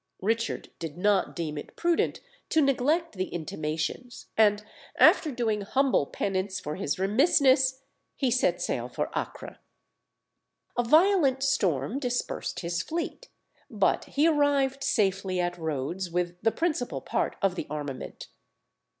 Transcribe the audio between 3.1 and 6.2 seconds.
the intimations; and, after doing humble